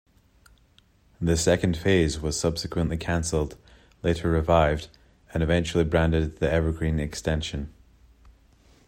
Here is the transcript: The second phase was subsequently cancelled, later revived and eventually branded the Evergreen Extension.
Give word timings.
The 1.21 1.37
second 1.37 1.77
phase 1.77 2.19
was 2.19 2.35
subsequently 2.39 2.97
cancelled, 2.97 3.55
later 4.01 4.31
revived 4.31 4.87
and 5.31 5.43
eventually 5.43 5.83
branded 5.83 6.39
the 6.39 6.51
Evergreen 6.51 6.99
Extension. 6.99 7.71